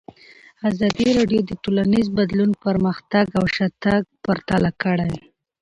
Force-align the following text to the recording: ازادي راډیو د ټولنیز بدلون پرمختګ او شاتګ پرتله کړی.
ازادي 0.69 1.07
راډیو 1.17 1.41
د 1.45 1.51
ټولنیز 1.63 2.07
بدلون 2.17 2.51
پرمختګ 2.65 3.25
او 3.37 3.43
شاتګ 3.55 4.01
پرتله 4.25 4.71
کړی. 4.83 5.13